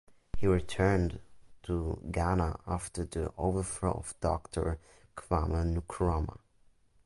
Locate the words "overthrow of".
3.37-4.19